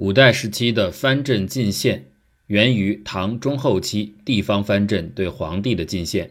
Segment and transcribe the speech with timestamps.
[0.00, 2.06] 五代时期的藩镇进献
[2.46, 6.30] 源于唐中后期地方藩镇对皇帝的进献。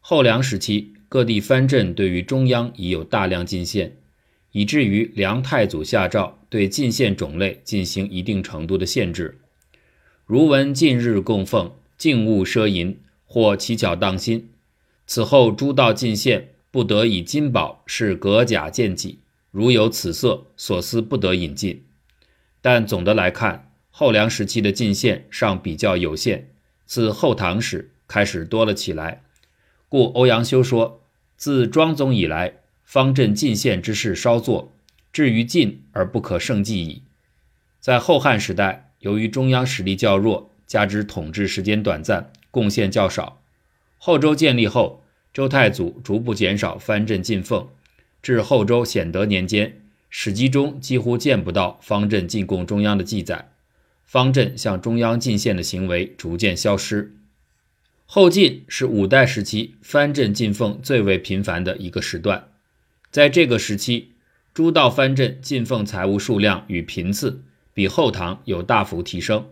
[0.00, 3.96] 后梁时期，各地藩镇对于中央已有大量进献，
[4.50, 9.38] 以至于梁太祖下诏对进献种类进行一定程度的限制。
[10.26, 14.48] 如闻近日供奉，静勿奢淫，或乞巧当心。
[15.06, 19.20] 此后诸道进献，不得以金宝是革甲见己，
[19.52, 21.84] 如有此色，所思不得引进。
[22.62, 26.50] 但总的来看，后梁时期的进献尚比较有限，
[26.84, 29.22] 自后唐时开始多了起来。
[29.88, 31.02] 故欧阳修说
[31.36, 32.54] ：“自庄宗以来，
[32.84, 34.72] 方阵进献之事稍作，
[35.12, 37.02] 至于晋而不可胜计矣。”
[37.80, 43.40] 在后汉时代，由于中央实力较弱，加之统治时间短暂，贡献较少，
[43.98, 47.68] 后周建立后，周太祖逐步减少藩镇进奉，
[48.22, 49.80] 至后周显德年间。
[50.12, 53.52] 史籍中几乎见不到方阵进贡中央的记载，
[54.04, 57.14] 方阵向中央进献的行为逐渐消失。
[58.06, 62.48] 后晋是五代时期藩镇进奉最为频繁的一个时段，
[63.12, 64.10] 在这个时期，
[64.52, 69.46] 诸道藩镇进奉财物数量与频次比后唐有大幅提升。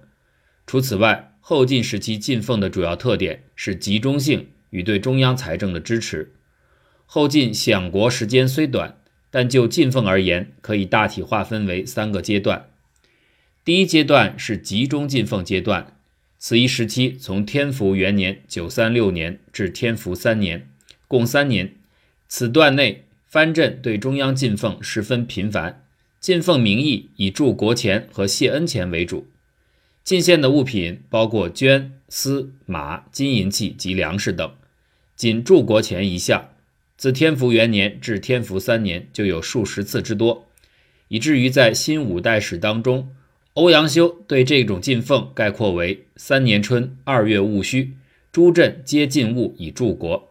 [0.66, 6.34] 除此外，后晋时期进奉的主要特点是集中性与对中央财政的支持。
[7.06, 8.97] 后晋享国时间虽短。
[9.30, 12.70] 但就进奉而言，可以大体划分为三个阶段。
[13.64, 15.98] 第一阶段是集中进奉阶段，
[16.38, 20.70] 此一时期从天福元年（九三六年）至天福三年，
[21.06, 21.74] 共三年。
[22.28, 25.84] 此段内藩镇对中央进奉十分频繁，
[26.18, 29.26] 进奉名义以铸国钱和谢恩钱为主。
[30.02, 34.54] 进献的物品包括绢、丝、马、金银器及粮食等，
[35.14, 36.48] 仅铸国钱一项。
[36.98, 40.48] 自天福元年至天福三年，就有数十次之多，
[41.06, 43.14] 以至于在新五代史当中，
[43.54, 47.94] 欧阳修对这种进奉概括为“三年春，二月戊戌，
[48.32, 50.30] 诸镇皆进物以助国”。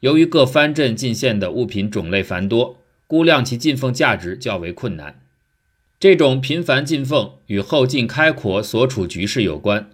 [0.00, 5.20] 由于各藩镇进献的物品种类繁多，估量其进奉价值较为困难。
[5.98, 9.82] 这种频繁进奉与后晋开国所处局势有关。《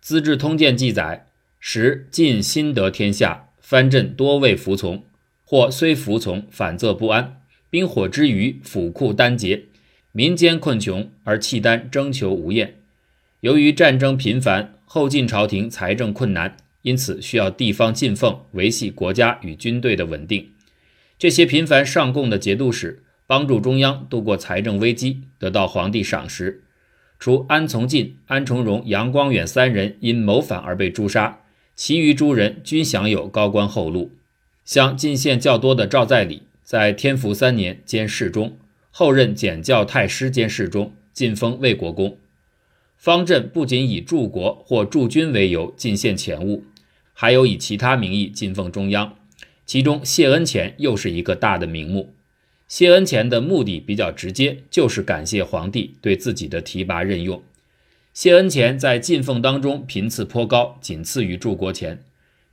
[0.00, 1.28] 资治通鉴》记载，
[1.60, 5.04] 时晋新得天下，藩镇多未服从。
[5.44, 7.40] 或虽服从，反则不安，
[7.70, 9.64] 兵火之余，府库单竭，
[10.12, 12.76] 民间困穷而契丹征求无厌。
[13.40, 20.48] 由于战争频繁，后晋朝廷财政困难，因此需要地方进奉维系国家与军队的稳定。
[21.18, 26.62] 这些频繁上贡的节度使帮助中央度过财政危机，得到皇帝赏识。
[27.18, 31.40] 除安从进、安重荣、杨光远三人因谋反而被诛杀，
[31.74, 34.10] 其余诸人均享有高官厚禄。
[34.64, 38.56] 像进献较多的赵在礼，在天福三年兼侍中，
[38.90, 42.16] 后任检校太师兼侍中，晋封魏国公。
[42.96, 46.64] 方阵不仅以驻国或驻军为由进献钱物，
[47.12, 49.16] 还有以其他名义进奉中央，
[49.66, 52.14] 其中谢恩钱又是一个大的名目。
[52.66, 57.42] 谢恩钱的目的比较直接，就是感谢皇帝对自己的提拔任用。
[58.14, 62.02] 谢恩钱在进奉当中频次颇高，仅次于驻国钱。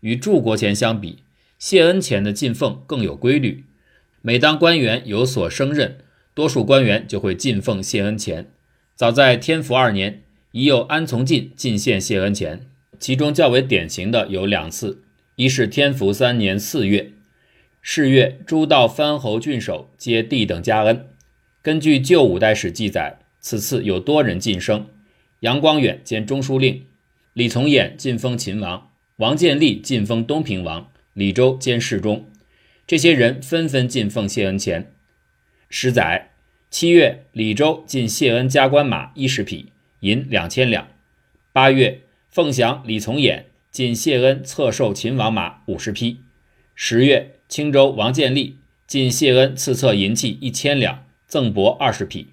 [0.02, 1.20] 与驻国钱相比，
[1.62, 3.66] 谢恩钱的进奉更有规律，
[4.24, 6.00] 每当官员有所升任，
[6.34, 8.50] 多数官员就会进奉谢恩钱。
[8.96, 10.24] 早在天福二年，
[10.54, 12.66] 已有安从进进献谢恩钱，
[12.98, 15.04] 其中较为典型的有两次：
[15.36, 17.12] 一是天福三年四月，
[17.80, 21.10] 是月诸道藩侯郡守皆递等加恩。
[21.62, 24.88] 根据旧五代史记载，此次有多人晋升：
[25.42, 26.88] 杨光远兼中书令，
[27.34, 30.91] 李从衍进封秦王，王建立进封东平王。
[31.14, 32.30] 李周兼侍中，
[32.88, 34.94] 这些人纷纷进奉谢恩钱。
[35.70, 36.32] 十载，
[36.70, 40.88] 七月，李周进谢恩加官马一十匹，银两千两。
[41.52, 46.22] 八月，凤翔李从衍进谢恩册授秦王马五十匹。
[46.76, 52.28] 十月，青州王建立进谢恩赐册银器一千两，赠帛二十匹。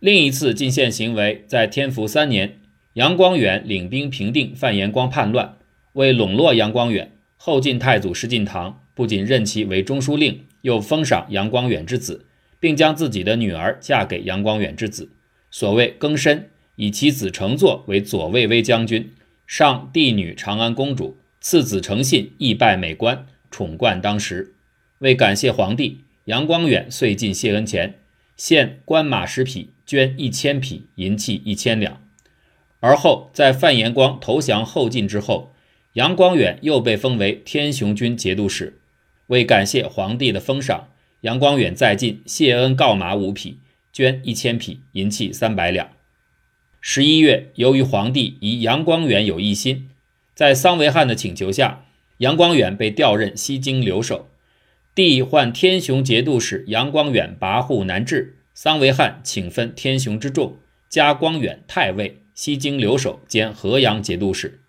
[0.00, 2.58] 另一次进献行为在天福三年，
[2.94, 5.58] 杨光远领兵平定范延光叛乱，
[5.92, 7.12] 为笼络杨光远。
[7.40, 12.26] 后晋太祖石敬瑭不仅任其为中书令，又封赏杨光远之子，
[12.58, 15.12] 并将自己的女儿嫁给杨光远之子。
[15.48, 19.12] 所谓更申，以其子承祚为左卫威将军，
[19.46, 24.56] 上帝女长安公主，次子承信亦拜美官，宠冠当时。
[24.98, 28.00] 为感谢皇帝，杨光远遂进谢恩钱，
[28.36, 32.02] 献官马十匹，捐一千匹，银器一千两。
[32.80, 35.54] 而后在范延光投降后晋之后。
[35.98, 38.78] 杨光远又被封为天雄军节度使，
[39.26, 40.90] 为感谢皇帝的封赏，
[41.22, 43.58] 杨光远再进谢恩告马五匹，
[43.92, 45.88] 捐一千匹，银器三百两。
[46.80, 49.90] 十一月，由于皇帝疑杨光远有异心，
[50.36, 51.84] 在桑维汉的请求下，
[52.18, 54.28] 杨光远被调任西京留守。
[54.94, 60.58] 帝唤天雄节度使杨光远跋扈难治，桑维汉请分天雄之众，
[60.88, 64.60] 加光远太尉、西京留守兼河阳节度使。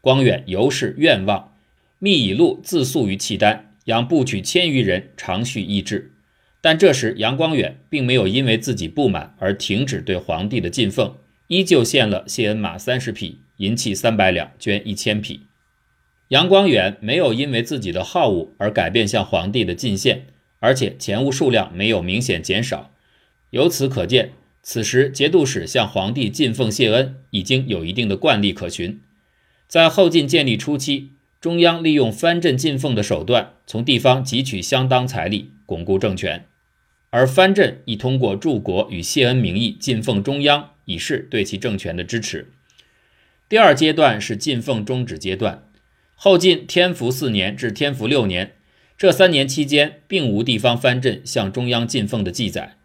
[0.00, 1.54] 光远由是愿望，
[1.98, 6.12] 密以禄自诉于契丹，养部取千余人，长续意志。
[6.60, 11.14] 但这时杨光远并没有因为自己不满而停止对皇帝的进奉。
[11.46, 15.46] 依旧献了谢恩马三十匹，银器三百两，绢一千匹。
[16.28, 20.26] 杨光远没有因为自己的好恶而改变向皇帝的进献，
[20.58, 22.92] 而且钱物数量没有明显减少。
[23.50, 29.00] 由此可见，此时节度使向皇帝进奉谢恩已经有一定的惯例可循。
[29.68, 36.40] 在后晋建立初期，中央利用藩镇进奉的手段，从地方汲取相当财力，巩固政权；
[37.10, 40.70] 而藩镇亦通过柱国与谢恩名义进奉中央。
[40.88, 42.50] 以示对其政权的支持。
[43.46, 45.68] 第二阶段是进奉终止阶段，
[46.14, 48.54] 后晋天福四年至天福六年
[48.96, 52.78] 这三年期间，并无地方藩镇向中央进奉的记载。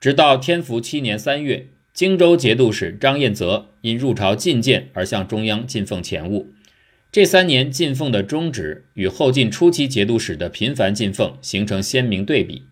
[0.00, 1.68] 直到天福七年三月，
[2.00, 6.54] 荆州节度使张彦泽因入朝觐见而向中央进奉钱物。
[7.12, 12.62] 这三年进奉的终止与后晋初期节度使的频繁进奉形成鲜明对比。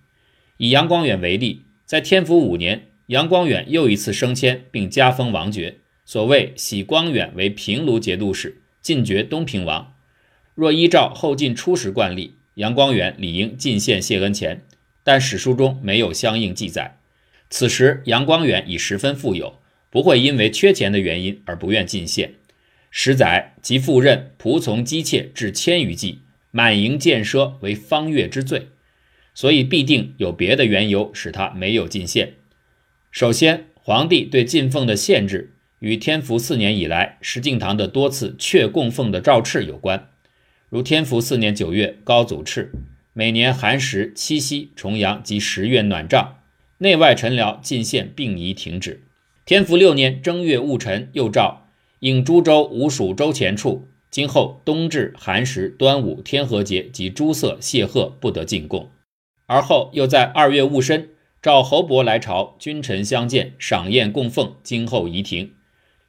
[0.57, 2.87] 以杨光远为例，在天福五年。
[3.09, 5.77] 杨光远又一次升迁，并加封王爵，
[6.07, 9.93] 所谓喜光远为平卢节度使，进爵东平王。
[10.55, 14.63] 若依照后晋初时惯例，杨光远理应进献谢恩钱，
[15.05, 16.95] 但史书中没有相应记载。
[17.51, 19.61] 此时杨光远已十分富有，
[19.91, 22.35] 不会因为缺钱的原因而不愿进献。
[22.91, 28.69] 十载即赴任仆从姬妾至千余计，满营建奢为方月之最，
[29.35, 32.35] 所以必定有别的缘由使他没有进献。
[33.11, 40.11] 首先，皇帝对进奉的限制与天福四年以来石敬瑭的多次确供奉的诏敕有关。
[40.69, 42.69] 如天福四年九月高祖敕，
[43.13, 46.38] 每年寒食、七夕、重阳及十月暖帐，
[46.79, 49.03] 内外臣僚进献并宜停止。
[49.45, 51.67] 天福六年正月戊辰又诏，
[52.01, 58.91] 应诸州五属州前处，今后冬至、寒食、端午、天和节及诸色谢贺不得进贡。
[59.47, 61.11] 而后又在二月戊申。
[61.41, 65.53] 召侯伯来朝，君臣相见，赏宴供奉，今后宜停。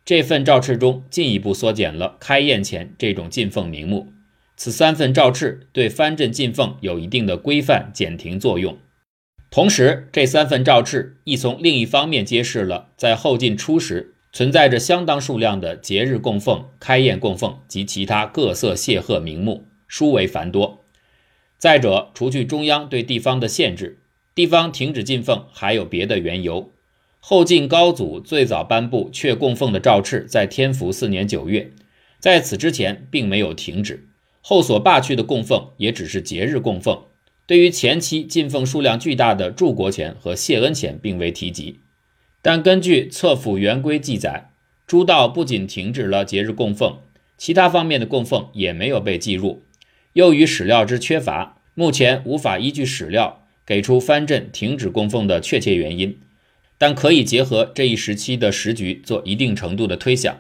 [0.04, 4.12] 这份诏敕中进一步缩减了开宴前这种进奉名目。
[4.58, 8.80] 此三份诏敕对藩镇进奉有一定的规范减停作用。
[9.52, 20.86] 同时，这三份诏敕亦从另一方面揭示了在后晋初时存在着相当数量的节日供奉、开宴供奉及其他各色谢贺名目，殊为繁多。
[21.58, 23.98] 再者，除去中央对地方的限制。
[24.36, 26.72] 地方停止进奉还有别的缘由。
[27.20, 31.74] 后晋高祖最早颁布却供奉的诏敕，在天福四年九月，
[32.20, 34.08] 在此之前并没有停止。
[34.42, 37.02] 后所罢去的供奉也只是节日供奉，
[37.50, 41.80] 对于前期进奉数量巨大的柱国钱和谢恩钱并未提及。
[42.44, 44.52] 但根据册府原规记载，
[44.86, 47.00] 朱道不仅停止了节日供奉，
[47.40, 49.64] 其他方面的供奉也没有被计入。
[50.14, 53.48] 由于史料之缺乏，目前无法依据史料。
[53.66, 56.20] 给出藩镇停止供奉的确切原因，
[56.78, 60.38] 但可以结合这一时期的时局做一定程度的推想。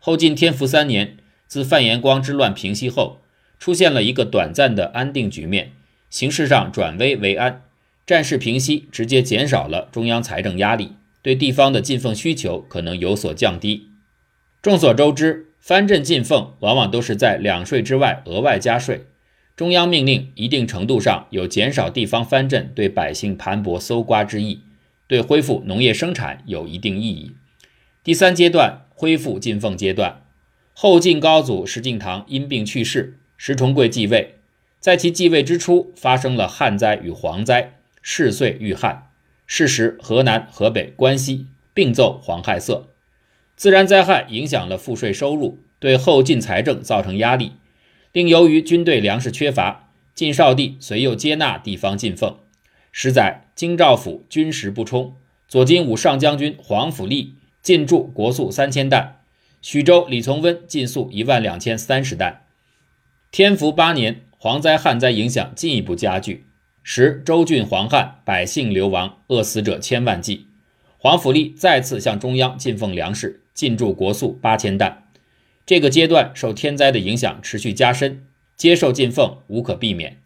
[0.00, 3.22] 后晋天福三年，自范延光之乱平息后，
[3.60, 5.72] 出现了一个短暂的安定局面，
[6.10, 7.62] 形势上转危为安。
[8.06, 13.90] 战事平息，直接减少了中央财政压力，对地方的进奉需求可能有所降低。
[14.60, 19.06] 众所周知，藩镇进奉往往都是在两税之外额外加税。
[19.56, 24.62] 中央命令一定程度上有减少地方藩镇对百姓盘剥搜刮之意，
[25.06, 27.32] 对恢复农业生产有一定意义。
[28.02, 30.22] 第三阶段恢复进奉阶段，
[30.72, 34.39] 后晋高祖石敬瑭因病去世，石重贵继位。
[34.80, 39.10] 在其继位之初，发生了旱灾与蝗灾，世岁遇旱。
[39.46, 42.88] 是时，河南、河北、关西并奏黄害色，
[43.56, 47.52] 自然灾害影响了赋税收入，对后晋财政造成压力。
[48.12, 52.38] 另由于军队粮食缺乏，晋少帝遂又接纳地方进奉。
[52.90, 55.14] 十载，京兆府军食不充，
[55.46, 59.20] 左金吾上将军黄甫立进驻国粟三千担，
[59.60, 62.44] 徐州李从温进粟一万两千三十担。
[63.30, 66.46] 天福八年，蝗灾旱灾影响进一步加剧，
[66.82, 70.46] 时州郡蝗旱，百姓流亡，饿死者千万计。
[70.96, 75.08] 黄甫立再次向中央进奉粮食，进驻国粟八千担。
[75.66, 78.24] 这个阶段受天灾的影响持续加深，
[78.56, 80.22] 接受进奉无可避免。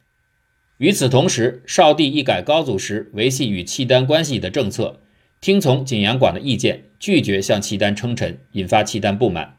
[0.77, 5.01] 与此同时，少帝一改高祖时维系与契丹关系的政策，
[5.41, 9.57] 听从景阳广的意见，拒绝向契丹称臣，引发契丹不满。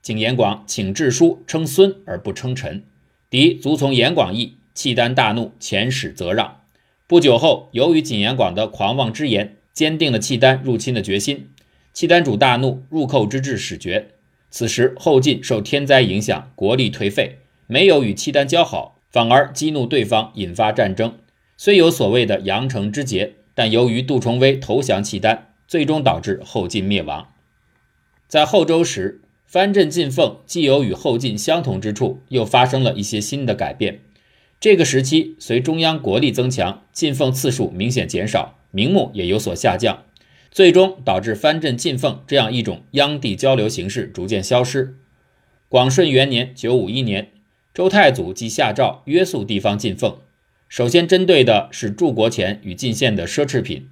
[0.00, 2.84] 景延广请致书称孙而不称臣，
[3.32, 6.60] 敌卒从严广义，契丹大怒，遣使责让。
[7.06, 11.48] 不久后，由于景延广的狂妄之言，坚定了契丹入侵的决心。
[11.94, 14.10] 契丹主大怒，入寇之志始决。
[14.50, 21.14] 此时后晋受天灾影响，国力颓废，没有与契丹交好，反而激怒对方，引发战争。
[21.56, 27.28] 虽有所谓的阳城之捷，但由于杜重威投降契丹，最终导致后晋灭亡。
[28.28, 29.21] 在后周时，
[29.52, 34.00] 藩镇进奉既有与后晋相同之处，又发生了一些新的改变。
[34.58, 40.04] 这个时期，随中央国力增强，进奉次数明显减少，名目也有所下降。
[40.50, 44.96] 最终导致藩镇进奉这样一种央地交流形式逐渐消失。
[45.68, 47.32] 广顺元年（九五一年），
[47.74, 50.16] 周太祖即下诏约束地方进奉，
[50.70, 53.90] 首先针对的是铸国钱与进献的奢侈品。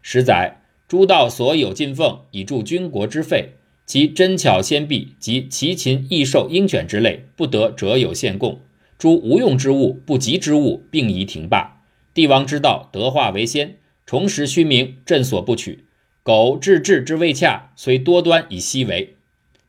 [0.00, 8.60] 十载，诸道所有进奉以助军国之费，其珍巧仙璧及奇禽异兽鹰犬之类，不得折有献贡。
[8.98, 11.82] 诸无用之物、不及之物，并宜停罢。
[12.14, 15.84] 帝王之道，德化为先，重拾虚名，朕所不取。
[16.22, 19.16] 苟治治之未洽，虽多端以奚为。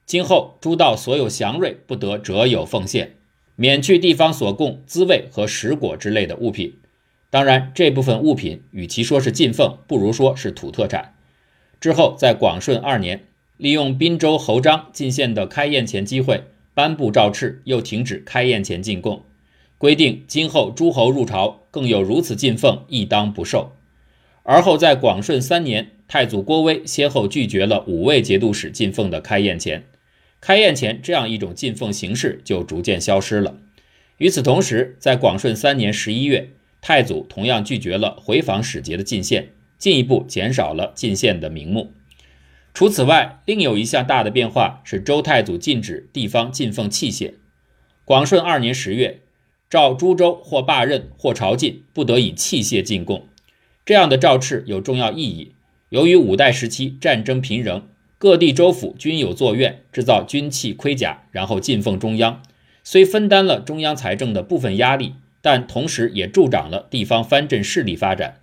[0.06, 3.16] 今后诸道所有祥瑞，不得折有奉献，
[3.56, 6.76] 免去地方所供滋味和食果之类的物品。
[7.32, 11.16] 当然，这部分物品与其说是进奉，不如说是土特产。
[11.80, 13.26] 之后，在广顺二年，
[13.64, 16.44] 利用滨州侯章进献的开宴前机会，
[16.74, 19.24] 颁布诏敕，又停止开宴前进贡，
[19.78, 23.72] 规定今后诸侯入朝，更有如此进奉，亦当不受。
[24.44, 25.92] 而后在广顺三年。
[26.10, 29.86] 太祖郭威先后拒绝了五位节度使进奉的开宴前，
[30.42, 33.56] 开宴前这样一种进奉形式就逐渐消失了。
[34.18, 36.50] 与此同时，在广顺三年十一月，
[36.82, 41.94] 太祖同样拒绝了回访使节的进献，进一步减少了进献的名目。
[42.74, 47.36] 除此外，另有一项大的变化是周太祖禁止地方进奉器械。
[48.04, 49.22] 广顺二年十月，
[49.70, 53.28] 诏诸州或罢任或朝觐，不得以器械进贡。
[53.86, 55.54] 这样的诏敕有重要意义。
[55.90, 57.88] 由于五代时期战争频仍，
[58.18, 62.42] 各地州府均有作院制造军器盔甲，然后进奉中央。
[62.84, 68.40] 虽分担了中央财政的部分压力，但同时也助长了地方藩镇势力发展。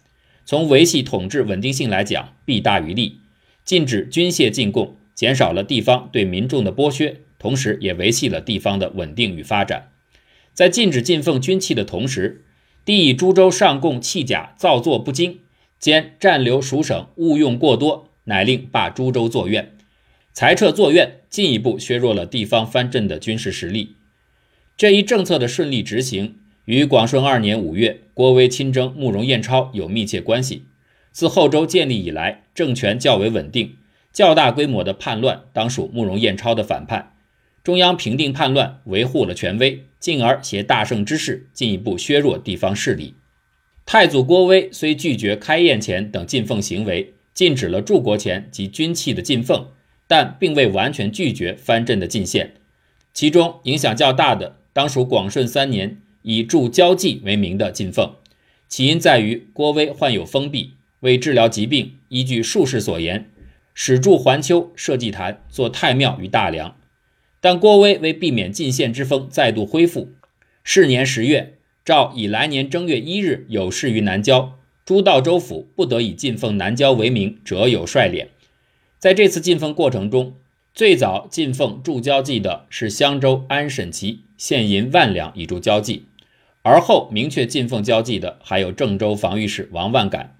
[0.46, 3.18] 从维系统治稳定性来讲，弊大于利。
[3.64, 9.90] 禁止军械进贡，减少了地方对民众的剥削，同时也维系了地方的稳定与发展。
[10.52, 12.44] 在禁止进奉军器的同时，
[12.84, 15.40] 帝以诸州上贡器甲造作不精。
[15.78, 19.78] 兼占留属省误用过多，乃令罢诸州作院，
[20.34, 23.96] 裁撤作院，进一步削弱了地方藩镇的军事实力。
[24.76, 26.36] 这一政策的顺利执行，
[26.66, 30.64] 与广顺二年五月郭威亲征慕容彦超有密切关系。
[31.12, 33.76] 自后周建立以来，政权较为稳定，
[34.12, 37.14] 较大规模的叛乱当属慕容彦超的反叛。
[37.62, 43.14] 中央平定叛乱，维护了权威，进而携大胜之势，进一步削弱地方势力。
[43.84, 49.68] 太祖郭威虽拒绝开宴钱等进奉行为，禁止了铸国钱及军器的进奉，
[50.06, 52.54] 但并未完全拒绝藩镇的进献。
[53.12, 58.14] 其中影响较大的，当属广顺三年以铸交际为名的进奉。
[58.68, 60.70] 起因在于郭威患有风痹，
[61.00, 63.30] 为治疗疾病，依据术士所言，
[63.74, 66.76] 始筑环丘设祭坛，做太庙于大梁。
[67.40, 70.12] 但郭威为避免进献之风再度恢复，
[70.62, 71.54] 是年十月。
[71.82, 78.28] 诏以来年正月一日有事于南郊，诸道州府不得以进奉南郊为名，折有率敛。
[78.98, 80.34] 在这次进奉过程中，
[80.74, 86.04] 最早进奉铸交际的是襄州安审琦，献银万两以助交际。
[86.62, 90.36] 而后明确进奉交际的还有郑州防御使王万感。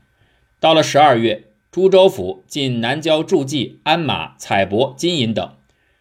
[0.61, 5.55] 到了十二月，株洲府进南郊铸祭鞍马、彩帛、金银等。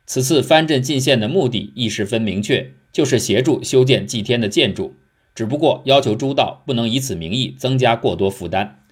[0.06, 4.96] 此次藩镇进献的目的亦十分明确，就是协助修建祭天的建筑。
[5.34, 8.84] 只不过要求诸道不能以此名义增加过多负担。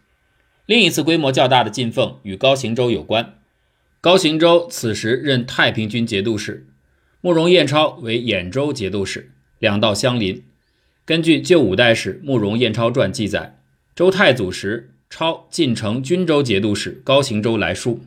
[0.65, 3.33] 另一次规模较大的进奉与高行州有关。
[3.99, 6.67] 高行州此时任太平军节度使，
[7.19, 10.45] 慕容彦超为兖州节度使，两道相邻。
[11.03, 13.59] 根据旧五代史《慕容彦超传》记载，
[13.95, 18.01] 周太祖时，超晋城均州节度使高行州来书，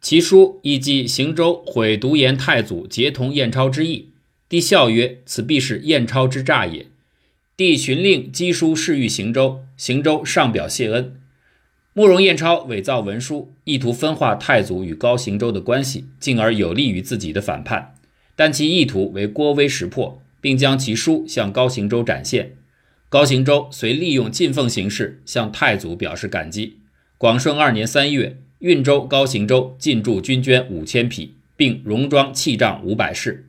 [0.00, 4.10] 其书亦记行州毁独言太祖结同彦超之意。
[4.48, 6.86] 帝笑曰：“此必是彦超之诈也。”
[7.56, 11.20] 帝寻令赍书示谕行州，行州上表谢恩。
[11.92, 17.94] 慕容彦超伪造文书，意图分化太祖与高行州的关系，进而有利于自己的反叛。
[18.36, 22.56] 但其意图为郭威识破，并将其书向高行州展现。
[23.14, 26.80] 高行周遂利用进奉形式向太祖表示感激。
[27.16, 33.48] 广顺二年三月，运州、高行周进驻军捐五千匹，并戎装器仗五百式。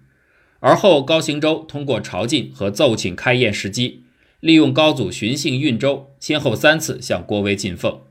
[0.60, 4.04] 而后高行周通过朝觐和奏请开宴时机，
[4.40, 8.02] 利用高祖巡幸运州，先后三次向郭威进奉。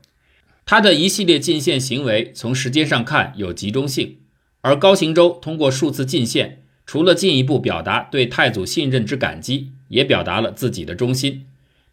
[0.65, 4.17] 他的一系列进献行为，从时间上看有集中性。
[4.59, 11.45] 而高行周通过数次进献，除了进一步表达对太祖信任之感激，也表达了自己的忠心。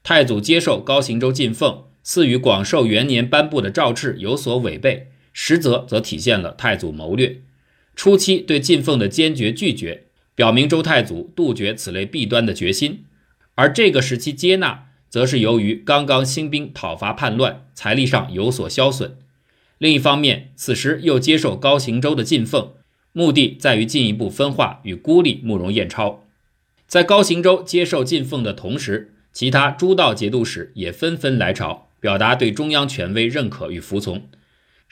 [0.03, 7.41] 太祖接受高行州进奉，似与广寿元年颁布的诏敕有所违背，实则则体现了太祖谋略。
[7.95, 13.05] 初期对进奉的坚决拒绝，表明周太祖杜绝此类弊端的决心；
[13.55, 19.19] 而这个时期接纳，则是由于刚刚兴兵讨伐叛乱，财力上有所消损。
[19.79, 22.73] 另一方面，此时又接受高行州的进奉，
[23.13, 26.22] 目的在于进一步分化与孤立慕容彦超。
[26.93, 34.29] 在高行周接受进奉的同时，其他诸道节度使也纷纷来朝，表达对中央权威认可与服从。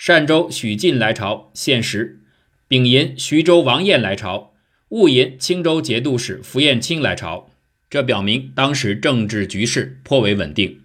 [0.07, 2.21] 单州许进来朝献食，
[2.66, 4.54] 丙寅徐州王彦来朝，
[4.88, 7.50] 戊寅青州节度使符彦卿来朝。
[7.90, 10.80] 这表明当时政治局势颇为稳定。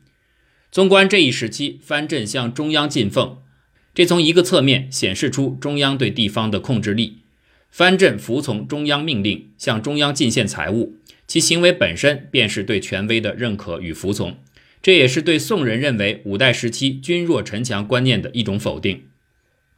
[0.69, 3.37] 纵观这一时期，藩镇向中央进奉。
[3.93, 7.19] 这从一个侧面显示出中央对地方的控制力。
[7.71, 10.95] 藩镇服从中央命令，向中央进献财物，
[11.27, 14.37] 其行为本身便是对权威的认可与服从。
[14.81, 19.05] 这也是对宋人认为五代时期君弱臣强观念的一种否定。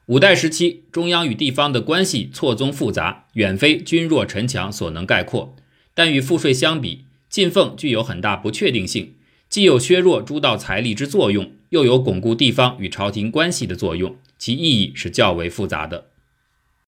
[0.08, 5.56] 五代时期，中央与地方的关系错综复杂，远非君弱臣强所能概括。
[5.94, 9.16] 但与赋税相比，进奉具有很大不确定性。
[9.50, 16.08] 既有削弱诸道财力之作用，又有巩固地方与朝廷关系的作用，其意义是较为复杂的。